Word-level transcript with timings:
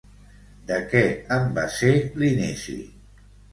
De 0.71 0.79
què 0.93 1.01
en 1.37 1.45
va 1.59 1.67
ser 1.77 1.93
l'inici? 2.25 2.81